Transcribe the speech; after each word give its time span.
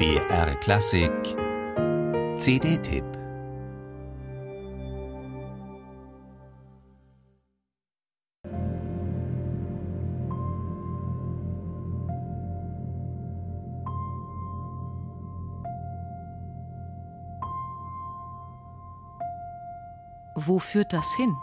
BR 0.00 0.54
Klassik 0.60 1.12
CD-Tipp 2.38 3.04
Wo 20.34 20.58
führt 20.58 20.94
das 20.94 21.14
hin? 21.14 21.36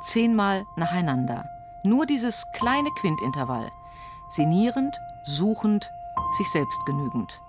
Zehnmal 0.00 0.66
nacheinander. 0.76 1.48
Nur 1.82 2.06
dieses 2.06 2.46
kleine 2.52 2.90
Quintintervall. 2.90 3.70
Sinnierend, 4.28 4.98
suchend, 5.24 5.92
sich 6.36 6.50
selbst 6.50 6.84
genügend. 6.86 7.40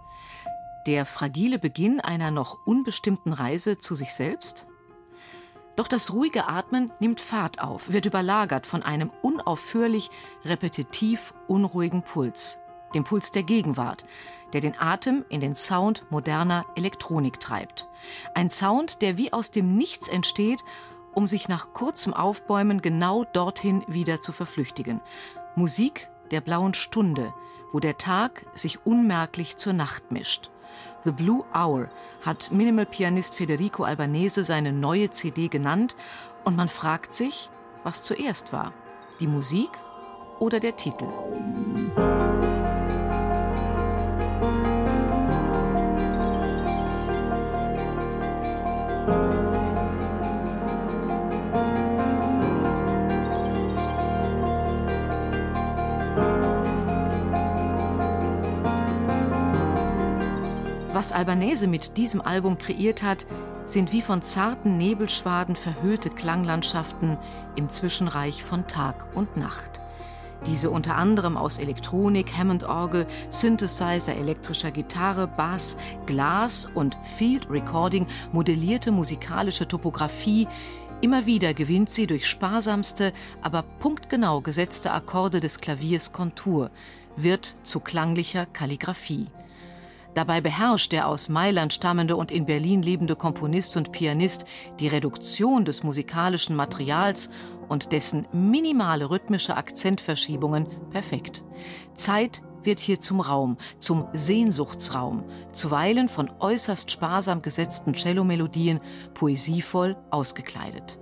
Der 0.87 1.05
fragile 1.05 1.59
Beginn 1.59 1.99
einer 1.99 2.31
noch 2.31 2.57
unbestimmten 2.65 3.33
Reise 3.33 3.77
zu 3.77 3.95
sich 3.95 4.13
selbst? 4.13 4.67
Doch 5.75 5.87
das 5.87 6.11
ruhige 6.11 6.47
Atmen 6.47 6.91
nimmt 6.99 7.19
Fahrt 7.19 7.61
auf, 7.61 7.91
wird 7.91 8.05
überlagert 8.05 8.65
von 8.65 8.83
einem 8.83 9.11
unaufhörlich 9.21 10.09
repetitiv 10.43 11.33
unruhigen 11.47 12.03
Puls, 12.03 12.59
dem 12.93 13.03
Puls 13.03 13.31
der 13.31 13.43
Gegenwart, 13.43 14.05
der 14.53 14.61
den 14.61 14.77
Atem 14.77 15.23
in 15.29 15.39
den 15.39 15.55
Sound 15.55 16.03
moderner 16.09 16.65
Elektronik 16.75 17.39
treibt. 17.39 17.87
Ein 18.33 18.49
Sound, 18.49 19.01
der 19.01 19.17
wie 19.17 19.31
aus 19.33 19.51
dem 19.51 19.77
Nichts 19.77 20.07
entsteht, 20.07 20.63
um 21.13 21.27
sich 21.27 21.47
nach 21.47 21.73
kurzem 21.73 22.13
Aufbäumen 22.13 22.81
genau 22.81 23.25
dorthin 23.25 23.83
wieder 23.87 24.21
zu 24.21 24.31
verflüchtigen. 24.31 25.01
Musik 25.55 26.09
der 26.31 26.41
blauen 26.41 26.73
Stunde, 26.73 27.33
wo 27.71 27.79
der 27.79 27.97
Tag 27.97 28.45
sich 28.53 28.85
unmerklich 28.85 29.57
zur 29.57 29.73
Nacht 29.73 30.11
mischt. 30.11 30.49
The 31.03 31.11
Blue 31.11 31.43
Hour 31.53 31.89
hat 32.25 32.51
Minimal-Pianist 32.51 33.35
Federico 33.35 33.83
Albanese 33.83 34.43
seine 34.43 34.71
neue 34.71 35.09
CD 35.09 35.47
genannt 35.47 35.95
und 36.45 36.55
man 36.55 36.69
fragt 36.69 37.13
sich, 37.13 37.49
was 37.83 38.03
zuerst 38.03 38.53
war, 38.53 38.73
die 39.19 39.27
Musik 39.27 39.69
oder 40.39 40.59
der 40.59 40.75
Titel. 40.75 41.07
Was 61.01 61.13
Albanese 61.13 61.65
mit 61.65 61.97
diesem 61.97 62.21
Album 62.21 62.59
kreiert 62.59 63.01
hat, 63.01 63.25
sind 63.65 63.91
wie 63.91 64.03
von 64.03 64.21
zarten 64.21 64.77
Nebelschwaden 64.77 65.55
verhüllte 65.55 66.11
Klanglandschaften 66.11 67.17
im 67.55 67.69
Zwischenreich 67.69 68.43
von 68.43 68.67
Tag 68.67 69.07
und 69.15 69.35
Nacht. 69.35 69.81
Diese 70.45 70.69
unter 70.69 70.97
anderem 70.97 71.37
aus 71.37 71.57
Elektronik, 71.57 72.37
Hammond-Orgel, 72.37 73.07
Synthesizer, 73.31 74.15
elektrischer 74.15 74.69
Gitarre, 74.69 75.25
Bass, 75.25 75.75
Glas 76.05 76.69
und 76.75 76.95
Field 77.01 77.49
Recording 77.49 78.05
modellierte 78.31 78.91
musikalische 78.91 79.67
Topographie 79.67 80.47
Immer 81.01 81.25
wieder 81.25 81.55
gewinnt 81.55 81.89
sie 81.89 82.05
durch 82.05 82.27
sparsamste, 82.27 83.11
aber 83.41 83.63
punktgenau 83.79 84.41
gesetzte 84.41 84.91
Akkorde 84.91 85.39
des 85.39 85.59
Klaviers 85.59 86.11
Kontur, 86.11 86.69
wird 87.15 87.55
zu 87.63 87.79
klanglicher 87.79 88.45
Kalligraphie. 88.45 89.25
Dabei 90.13 90.41
beherrscht 90.41 90.91
der 90.91 91.07
aus 91.07 91.29
Mailand 91.29 91.73
stammende 91.73 92.15
und 92.15 92.31
in 92.31 92.45
Berlin 92.45 92.81
lebende 92.81 93.15
Komponist 93.15 93.77
und 93.77 93.91
Pianist 93.91 94.45
die 94.79 94.87
Reduktion 94.87 95.63
des 95.63 95.83
musikalischen 95.83 96.55
Materials 96.55 97.29
und 97.69 97.93
dessen 97.93 98.27
minimale 98.33 99.09
rhythmische 99.09 99.55
Akzentverschiebungen 99.55 100.67
perfekt. 100.89 101.43
Zeit 101.95 102.41
wird 102.63 102.79
hier 102.79 102.99
zum 102.99 103.21
Raum, 103.21 103.57
zum 103.77 104.07
Sehnsuchtsraum, 104.13 105.23
zuweilen 105.51 106.09
von 106.09 106.29
äußerst 106.39 106.91
sparsam 106.91 107.41
gesetzten 107.41 107.95
Cellomelodien 107.95 108.79
poesievoll 109.13 109.95
ausgekleidet. 110.09 110.99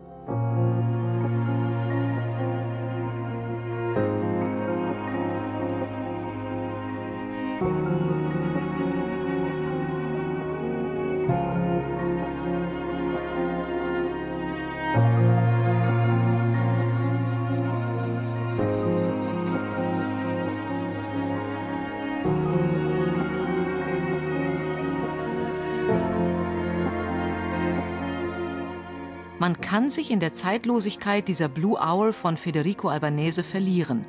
Man 29.40 29.62
kann 29.62 29.90
sich 29.90 30.12
in 30.12 30.20
der 30.20 30.34
Zeitlosigkeit 30.34 31.28
dieser 31.30 31.48
Blue 31.48 31.80
Hour 31.80 32.12
von 32.12 32.36
Federico 32.36 32.90
Albanese 32.90 33.44
verlieren. 33.44 34.06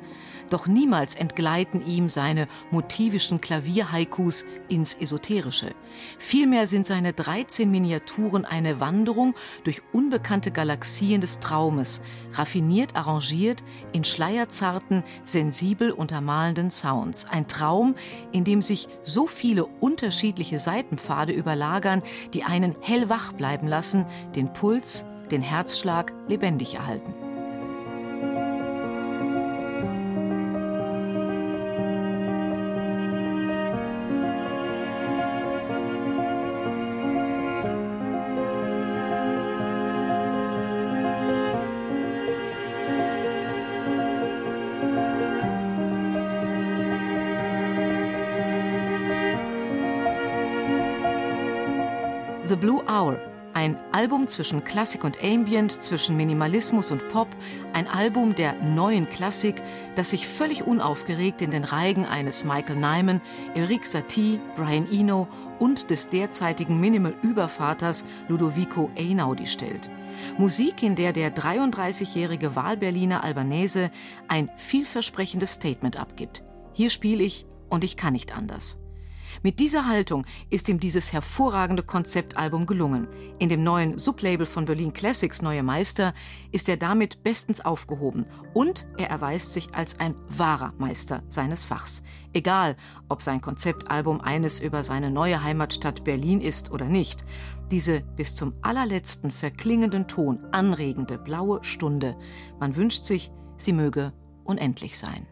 Doch 0.51 0.67
niemals 0.67 1.15
entgleiten 1.15 1.83
ihm 1.87 2.09
seine 2.09 2.49
motivischen 2.71 3.39
Klavierhaikus 3.39 4.45
ins 4.67 4.93
Esoterische. 4.95 5.73
Vielmehr 6.19 6.67
sind 6.67 6.85
seine 6.85 7.13
13 7.13 7.71
Miniaturen 7.71 8.43
eine 8.43 8.81
Wanderung 8.81 9.33
durch 9.63 9.81
unbekannte 9.93 10.51
Galaxien 10.51 11.21
des 11.21 11.39
Traumes, 11.39 12.01
raffiniert 12.33 12.97
arrangiert 12.97 13.63
in 13.93 14.03
schleierzarten, 14.03 15.03
sensibel 15.23 15.91
untermalenden 15.91 16.69
Sounds. 16.69 17.25
Ein 17.31 17.47
Traum, 17.47 17.95
in 18.33 18.43
dem 18.43 18.61
sich 18.61 18.89
so 19.05 19.27
viele 19.27 19.63
unterschiedliche 19.63 20.59
Seitenpfade 20.59 21.31
überlagern, 21.31 22.03
die 22.33 22.43
einen 22.43 22.75
hellwach 22.81 23.31
bleiben 23.31 23.69
lassen, 23.69 24.05
den 24.35 24.51
Puls 24.51 25.05
den 25.31 25.41
Herzschlag 25.41 26.11
lebendig 26.27 26.75
erhalten. 26.75 27.30
The 52.51 52.57
Blue 52.57 52.83
Hour 52.85 53.17
ein 53.53 53.79
Album 53.93 54.27
zwischen 54.27 54.65
Klassik 54.65 55.05
und 55.05 55.23
Ambient, 55.23 55.71
zwischen 55.71 56.17
Minimalismus 56.17 56.91
und 56.91 57.07
Pop, 57.07 57.29
ein 57.71 57.87
Album 57.87 58.35
der 58.35 58.61
neuen 58.61 59.07
Klassik, 59.07 59.61
das 59.95 60.09
sich 60.09 60.27
völlig 60.27 60.67
unaufgeregt 60.67 61.41
in 61.41 61.49
den 61.49 61.63
Reigen 61.63 62.05
eines 62.05 62.43
Michael 62.43 62.75
Nyman, 62.75 63.21
Eric 63.55 63.85
Satie, 63.85 64.41
Brian 64.57 64.85
Eno 64.91 65.29
und 65.59 65.89
des 65.89 66.09
derzeitigen 66.09 66.77
Minimal-Übervaters 66.81 68.03
Ludovico 68.27 68.91
Einaudi 68.97 69.47
stellt. 69.47 69.89
Musik, 70.37 70.83
in 70.83 70.97
der 70.97 71.13
der 71.13 71.33
33-jährige 71.33 72.57
Wahlberliner 72.57 73.23
Albanese 73.23 73.91
ein 74.27 74.49
vielversprechendes 74.57 75.53
Statement 75.53 75.97
abgibt. 75.97 76.43
Hier 76.73 76.89
spiele 76.89 77.23
ich 77.23 77.45
und 77.69 77.85
ich 77.85 77.95
kann 77.95 78.11
nicht 78.11 78.35
anders. 78.35 78.80
Mit 79.43 79.59
dieser 79.59 79.87
Haltung 79.87 80.25
ist 80.49 80.69
ihm 80.69 80.79
dieses 80.79 81.13
hervorragende 81.13 81.83
Konzeptalbum 81.83 82.65
gelungen. 82.65 83.07
In 83.39 83.49
dem 83.49 83.63
neuen 83.63 83.97
Sublabel 83.97 84.45
von 84.45 84.65
Berlin 84.65 84.93
Classics 84.93 85.41
Neue 85.41 85.63
Meister 85.63 86.13
ist 86.51 86.69
er 86.69 86.77
damit 86.77 87.23
bestens 87.23 87.61
aufgehoben 87.61 88.25
und 88.53 88.87
er 88.97 89.09
erweist 89.09 89.53
sich 89.53 89.73
als 89.73 89.99
ein 89.99 90.15
wahrer 90.29 90.73
Meister 90.77 91.23
seines 91.29 91.63
Fachs. 91.63 92.03
Egal, 92.33 92.75
ob 93.09 93.21
sein 93.21 93.41
Konzeptalbum 93.41 94.21
eines 94.21 94.59
über 94.59 94.83
seine 94.83 95.11
neue 95.11 95.43
Heimatstadt 95.43 96.03
Berlin 96.03 96.41
ist 96.41 96.71
oder 96.71 96.85
nicht. 96.85 97.25
Diese 97.71 98.01
bis 98.01 98.35
zum 98.35 98.53
allerletzten 98.61 99.31
verklingenden 99.31 100.07
Ton 100.07 100.39
anregende 100.51 101.17
blaue 101.17 101.63
Stunde. 101.63 102.17
Man 102.59 102.75
wünscht 102.75 103.05
sich, 103.05 103.31
sie 103.57 103.73
möge 103.73 104.13
unendlich 104.43 104.97
sein. 104.97 105.27